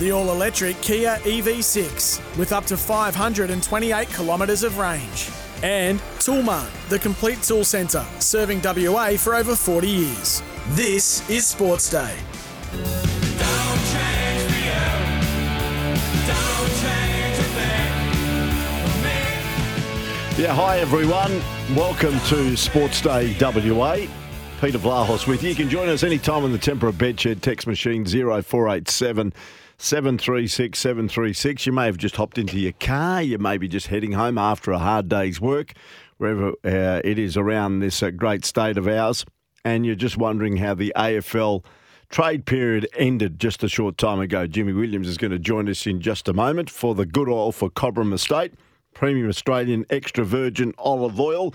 [0.00, 5.28] the all electric Kia EV6 with up to 528 kilometres of range.
[5.62, 10.42] And Toolmart, the complete tool centre, serving WA for over 40 years.
[10.68, 12.16] This is Sports Day.
[20.38, 21.42] Yeah, hi everyone.
[21.76, 24.06] Welcome to Sports Day WA.
[24.62, 25.50] Peter Vlahos with you.
[25.50, 29.34] You can join us anytime on the Tempur Bedshed text machine 0487
[29.82, 31.66] 736 736.
[31.66, 33.22] You may have just hopped into your car.
[33.22, 35.72] You may be just heading home after a hard day's work,
[36.18, 39.24] wherever uh, it is around this uh, great state of ours.
[39.64, 41.64] And you're just wondering how the AFL
[42.10, 44.46] trade period ended just a short time ago.
[44.46, 47.50] Jimmy Williams is going to join us in just a moment for the good oil
[47.50, 48.52] for Cobram Estate,
[48.92, 51.54] premium Australian extra virgin olive oil.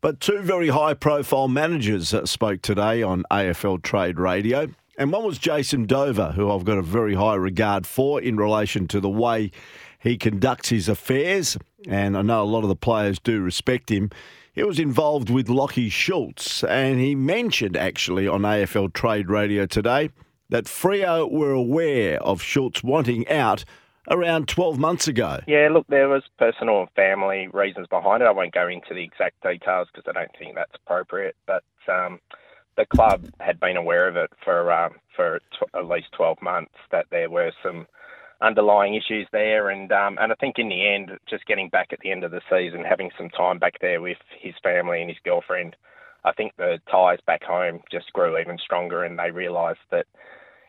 [0.00, 4.68] But two very high profile managers uh, spoke today on AFL Trade Radio.
[4.98, 8.88] And one was Jason Dover, who I've got a very high regard for in relation
[8.88, 9.50] to the way
[9.98, 11.58] he conducts his affairs.
[11.86, 14.10] And I know a lot of the players do respect him.
[14.54, 20.08] He was involved with Lachie Schultz, and he mentioned actually on AFL Trade Radio today
[20.48, 23.66] that Freo were aware of Schultz wanting out
[24.08, 25.40] around 12 months ago.
[25.46, 28.26] Yeah, look, there was personal and family reasons behind it.
[28.26, 32.20] I won't go into the exact details because I don't think that's appropriate, but um,
[32.76, 36.74] the club had been aware of it for um, for t- at least 12 months
[36.90, 37.86] that there were some
[38.40, 42.00] underlying issues there, and um, and I think in the end, just getting back at
[42.00, 45.18] the end of the season, having some time back there with his family and his
[45.24, 45.76] girlfriend,
[46.24, 50.06] I think the ties back home just grew even stronger, and they realised that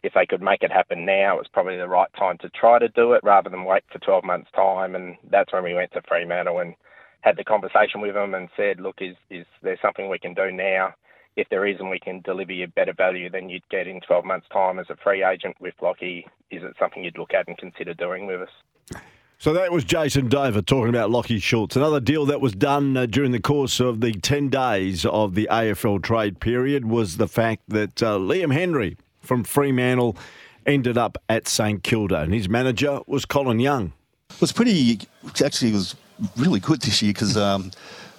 [0.03, 2.79] if they could make it happen now, it was probably the right time to try
[2.79, 4.95] to do it rather than wait for 12 months' time.
[4.95, 6.75] And that's when we went to Fremantle and
[7.21, 10.51] had the conversation with him and said, look, is is there something we can do
[10.51, 10.93] now?
[11.37, 14.25] If there is and we can deliver you better value than you'd get in 12
[14.25, 17.57] months' time as a free agent with Lachie, is it something you'd look at and
[17.57, 18.99] consider doing with us?
[19.37, 21.75] So that was Jason Dover talking about Lachie Schultz.
[21.75, 25.47] Another deal that was done uh, during the course of the 10 days of the
[25.51, 30.17] AFL trade period was the fact that uh, Liam Henry from Fremantle
[30.65, 33.93] ended up at St Kilda and his manager was Colin Young.
[34.31, 35.01] It was pretty,
[35.45, 35.95] actually, it was
[36.35, 37.37] really good this year because.
[37.37, 37.71] Um,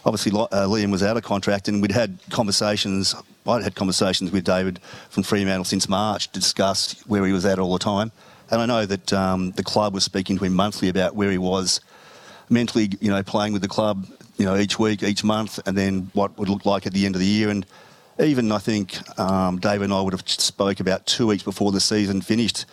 [0.08, 3.14] obviously uh, Liam was out of contract, and we'd had conversations.
[3.46, 4.80] I'd had conversations with David
[5.10, 8.10] from Fremantle since March to discuss where he was at all the time.
[8.50, 11.38] And I know that um, the club was speaking to him monthly about where he
[11.38, 11.80] was
[12.48, 14.06] mentally, you know, playing with the club,
[14.38, 17.14] you know, each week, each month, and then what would look like at the end
[17.14, 17.50] of the year.
[17.50, 17.66] And
[18.18, 21.80] even I think um, David and I would have spoke about two weeks before the
[21.80, 22.64] season finished,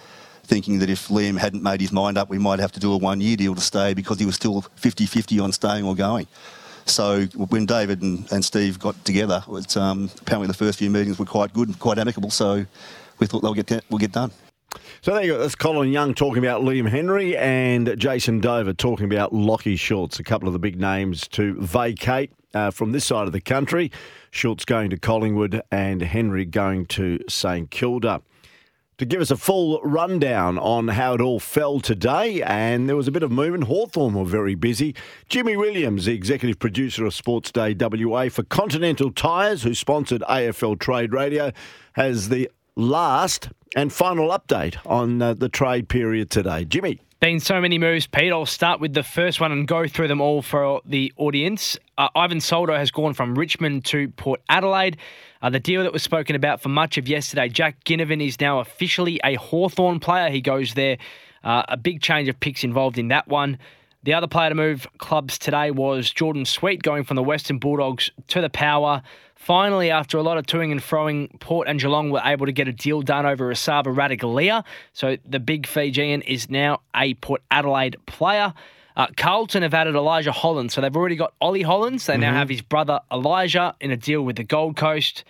[0.44, 2.97] thinking that if Liam hadn't made his mind up, we might have to do a
[2.97, 6.28] one-year deal to stay because he was still 50-50 on staying or going.
[6.85, 9.44] So when David and, and Steve got together,
[9.75, 12.29] um, apparently the first few meetings were quite good, quite amicable.
[12.29, 12.66] So
[13.19, 14.31] we thought they'll get we'll get done.
[15.01, 15.40] So there you go.
[15.40, 20.23] That's Colin Young talking about Liam Henry and Jason Dover talking about Lachie Schultz, a
[20.23, 23.91] couple of the big names to vacate uh, from this side of the country.
[24.31, 28.22] Schultz going to Collingwood and Henry going to St Kilda
[28.97, 32.41] to give us a full rundown on how it all fell today.
[32.41, 33.66] And there was a bit of movement.
[33.66, 34.95] Hawthorn were very busy.
[35.29, 40.79] Jimmy Williams, the executive producer of Sports Day WA for Continental Tires, who sponsored AFL
[40.79, 41.51] Trade Radio,
[41.94, 46.66] has the last and final update on uh, the trade period today.
[46.66, 47.00] Jimmy.
[47.22, 48.34] Been so many moves, Pete.
[48.34, 51.78] I'll start with the first one and go through them all for the audience.
[51.98, 54.98] Uh, Ivan Soldo has gone from Richmond to Port Adelaide.
[55.42, 58.59] Uh, the deal that was spoken about for much of yesterday, Jack Ginnivan is now
[58.59, 60.30] officially a Hawthorn player.
[60.30, 60.98] He goes there.
[61.42, 63.59] Uh, a big change of picks involved in that one.
[64.05, 68.11] The other player to move clubs today was Jordan Sweet going from the Western Bulldogs
[68.27, 69.01] to the Power.
[69.35, 72.67] Finally, after a lot of toing and froing, Port and Geelong were able to get
[72.67, 74.63] a deal done over Esava Ratugolea.
[74.93, 78.53] So the big Fijian is now a Port Adelaide player.
[78.95, 82.05] Uh, Carlton have added Elijah Hollands, so they've already got Ollie Hollands.
[82.05, 82.22] They mm-hmm.
[82.22, 85.23] now have his brother Elijah in a deal with the Gold Coast.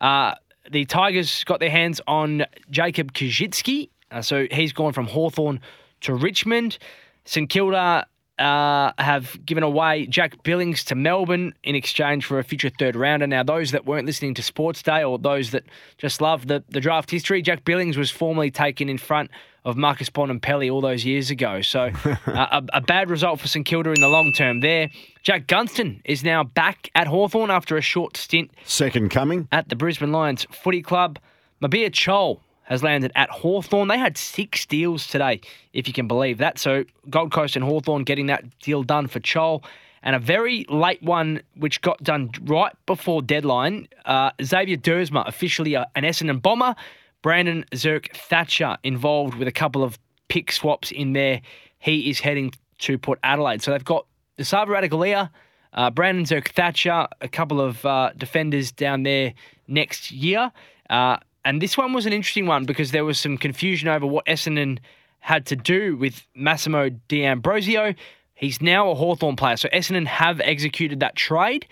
[0.00, 0.36] Uh,
[0.70, 5.60] the Tigers got their hands on Jacob Koschitzke, uh, so he's gone from Hawthorn
[6.02, 6.78] to Richmond.
[7.24, 8.06] St Kilda
[8.40, 13.26] uh, have given away Jack Billings to Melbourne in exchange for a future third rounder.
[13.26, 15.64] Now, those that weren't listening to Sports Day or those that
[15.98, 19.30] just love the, the draft history, Jack Billings was formerly taken in front
[19.64, 21.60] of Marcus Bontempelli all those years ago.
[21.60, 24.88] So uh, a, a, bad result for St Kilda in the long term there.
[25.22, 28.50] Jack Gunston is now back at Hawthorn after a short stint.
[28.64, 29.48] Second coming.
[29.52, 31.18] At the Brisbane Lions Footy Club.
[31.62, 32.40] Mabior Chol
[32.70, 33.88] has landed at Hawthorn.
[33.88, 35.40] They had six deals today,
[35.72, 36.58] if you can believe that.
[36.58, 39.62] So Gold Coast and Hawthorn getting that deal done for Chol.
[40.02, 43.88] And a very late one, which got done right before deadline.
[44.06, 46.74] Uh, Xavier Duursma, officially an Essendon bomber.
[47.20, 51.42] Brandon Zerk Thatcher involved with a couple of pick swaps in there.
[51.80, 53.62] He is heading to Port Adelaide.
[53.62, 54.06] So they've got
[54.36, 55.28] the Sava Ratugolea,
[55.74, 59.34] uh, Brandon Zerk Thatcher, a couple of uh, defenders down there
[59.68, 60.50] next year.
[60.88, 64.26] Uh, and this one was an interesting one because there was some confusion over what
[64.26, 64.78] Essendon
[65.20, 67.94] had to do with Massimo D'Ambrosio.
[68.34, 69.56] He's now a Hawthorn player.
[69.56, 71.66] So Essendon have executed that trade.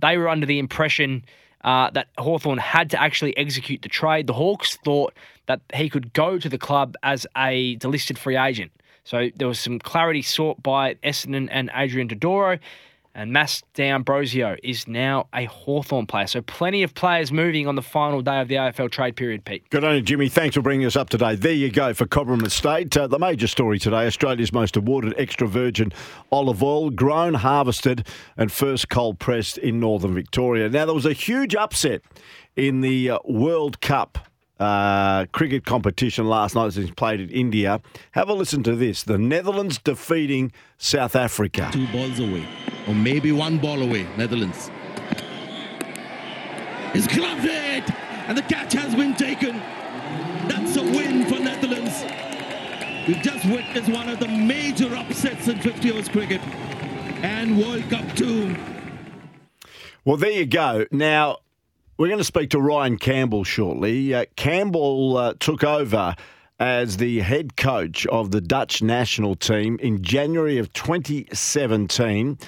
[0.00, 1.24] They were under the impression
[1.64, 4.26] uh, that Hawthorn had to actually execute the trade.
[4.26, 5.14] The Hawks thought
[5.46, 8.72] that he could go to the club as a delisted free agent.
[9.04, 12.58] So there was some clarity sought by Essendon and Adrian Dodoro.
[13.14, 16.26] And Mass D'Ambrosio is now a Hawthorn player.
[16.26, 19.68] So plenty of players moving on the final day of the AFL trade period, Pete.
[19.68, 20.30] Good on you, Jimmy.
[20.30, 21.34] Thanks for bringing us up today.
[21.34, 22.96] There you go for Cobram Estate.
[22.96, 25.92] Uh, the major story today Australia's most awarded extra virgin
[26.30, 28.06] olive oil, grown, harvested,
[28.36, 30.68] and first cold pressed in northern Victoria.
[30.70, 32.00] Now, there was a huge upset
[32.56, 34.18] in the uh, World Cup
[34.58, 37.80] uh, cricket competition last night as he played in India.
[38.12, 41.68] Have a listen to this the Netherlands defeating South Africa.
[41.72, 42.46] Two balls away,
[42.86, 44.70] or maybe one ball away, Netherlands.
[46.94, 47.90] It's gloved it,
[48.28, 49.56] and the catch has been taken.
[50.48, 52.04] That's a win for Netherlands.
[53.08, 56.40] We've just witnessed one of the major upsets in 50 overs cricket
[57.22, 58.54] and World Cup 2.
[60.04, 60.86] Well, there you go.
[60.90, 61.38] Now,
[61.96, 64.12] we're going to speak to Ryan Campbell shortly.
[64.12, 66.16] Uh, Campbell uh, took over
[66.58, 72.38] as the head coach of the Dutch national team in January of 2017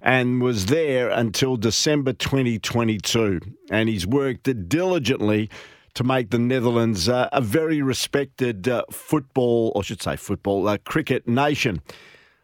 [0.00, 3.40] and was there until December 2022.
[3.70, 5.50] And he's worked diligently
[5.94, 10.68] to make the Netherlands uh, a very respected uh, football, or I should say football,
[10.68, 11.82] uh, cricket nation.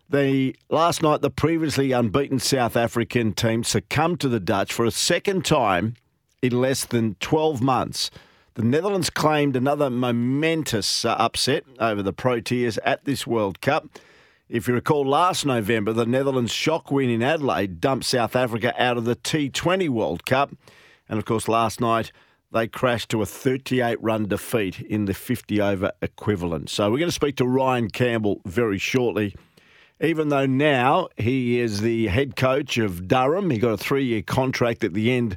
[0.08, 4.91] The last night, the previously unbeaten South African team succumbed to the Dutch for a
[4.91, 5.94] second time
[6.43, 8.11] in less than 12 months.
[8.55, 13.87] The Netherlands claimed another momentous uh, upset over the Proteas at this World Cup.
[14.48, 18.96] If you recall, last November, the Netherlands' shock win in Adelaide dumped South Africa out
[18.96, 20.52] of the T20 World Cup.
[21.08, 22.12] And of course, last night,
[22.52, 26.70] they crashed to a 38 run defeat in the 50 over equivalent.
[26.70, 29.34] So we're going to speak to Ryan Campbell very shortly.
[30.00, 34.22] Even though now he is the head coach of Durham, he got a three year
[34.22, 35.37] contract at the end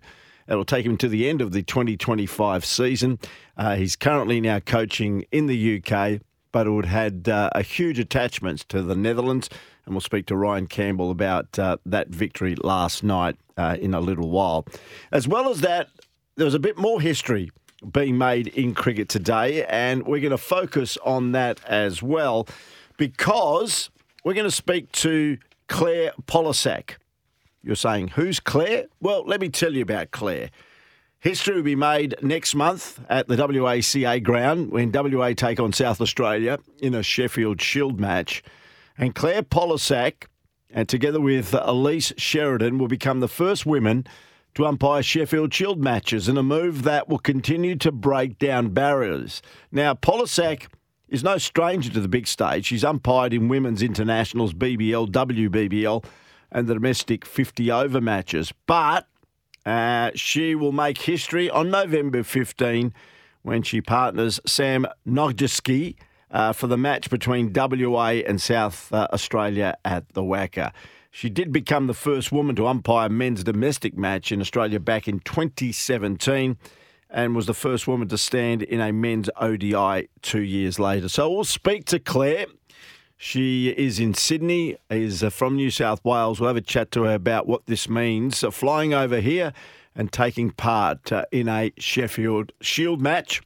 [0.49, 3.19] It'll take him to the end of the 2025 season.
[3.55, 6.21] Uh, he's currently now coaching in the UK,
[6.51, 9.49] but it had uh, a huge attachment to the Netherlands.
[9.85, 13.99] And we'll speak to Ryan Campbell about uh, that victory last night uh, in a
[13.99, 14.65] little while.
[15.11, 15.89] As well as that,
[16.35, 17.51] there was a bit more history
[17.91, 22.47] being made in cricket today, and we're going to focus on that as well
[22.97, 23.89] because
[24.23, 25.37] we're going to speak to
[25.67, 26.95] Claire Polosak.
[27.63, 28.85] You're saying, who's Claire?
[29.01, 30.49] Well, let me tell you about Claire.
[31.21, 35.99] History will be made next month at the WACA ground when WA take on South
[35.99, 38.41] Australia in a Sheffield Shield match.
[38.97, 40.27] And Claire Polosak,
[40.69, 44.07] and together with Eloise Sheridan, will become the first women
[44.55, 49.41] to umpire Sheffield Shield matches in a move that will continue to break down barriers.
[49.73, 50.67] Now, Polosak
[51.09, 52.67] is no stranger to the big stage.
[52.67, 56.05] She's umpired in women's internationals, BBL, WBBL
[56.49, 58.53] and the domestic 50 over matches.
[58.67, 59.05] But
[59.65, 62.93] uh, she will make history on November 15
[63.41, 65.95] when she partners Sam Nogajski
[66.31, 70.71] uh, for the match between WA and South uh, Australia at the WACA.
[71.11, 75.19] She did become the first woman to umpire men's domestic match in Australia back in
[75.21, 76.57] 2017
[77.09, 81.09] and was the first woman to stand in a men's ODI two years later.
[81.09, 82.45] So we'll speak to Claire
[83.21, 86.39] she is in Sydney, is uh, from New South Wales.
[86.39, 88.39] We'll have a chat to her about what this means.
[88.39, 89.51] Flying over here
[89.93, 93.41] and taking part uh, in a Sheffield Shield match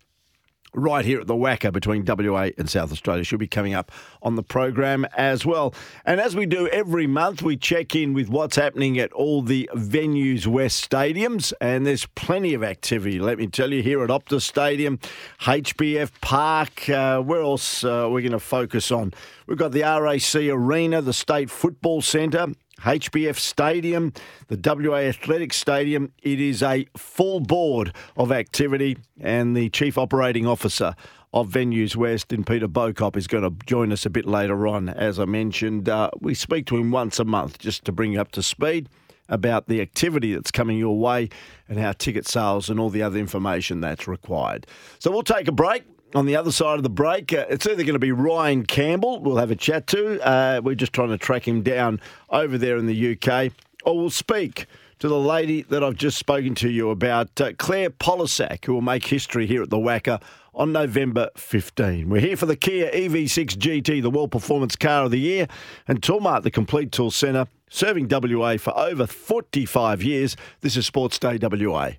[0.74, 3.24] right here at the WACA between WA and South Australia.
[3.24, 5.74] She'll be coming up on the program as well.
[6.06, 9.70] And as we do every month, we check in with what's happening at all the
[9.74, 13.20] venues West stadiums, and there's plenty of activity.
[13.20, 15.00] Let me tell you, here at Optus Stadium,
[15.42, 19.14] HBF Park, uh, where else uh, we're going to focus on?
[19.48, 22.48] We've got the RAC Arena, the State Football Centre,
[22.84, 24.12] HBF Stadium,
[24.48, 26.12] the WA Athletic Stadium.
[26.22, 30.94] It is a full board of activity, and the Chief Operating Officer
[31.34, 34.90] of Venues West in Peter Bocop is going to join us a bit later on.
[34.90, 38.22] As I mentioned, uh, we speak to him once a month just to bring you
[38.22, 38.90] up to speed
[39.30, 41.30] about the activity that's coming your way
[41.70, 44.68] and how ticket sales and all the other information that's required.
[45.00, 47.84] So we'll take a break on the other side of the break, uh, it's either
[47.84, 50.22] going to be Ryan Campbell, we'll have a chat to.
[50.26, 53.52] Uh, we're just trying to track him down over there in the UK,
[53.84, 54.68] or we'll speak
[55.00, 58.82] to the lady that I've just spoken to you about, uh, Claire Polosak, who will
[58.82, 60.22] make history here at the WACA
[60.56, 62.10] on November 15.
[62.10, 65.48] We're here for the Kia EV6 GT, the World Performance Car of the Year,
[65.88, 70.38] and Toolmart, the complete tool centre, serving WA for over 45 years.
[70.62, 71.94] This is Sports Day WA.